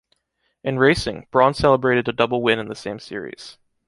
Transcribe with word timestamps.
In 0.63 0.79
racing, 0.79 1.27
Brawn 1.29 1.53
celebrated 1.53 2.07
a 2.07 2.11
double 2.11 2.41
win 2.41 2.57
in 2.57 2.69
the 2.69 2.73
same 2.75 2.97
series. 2.97 3.59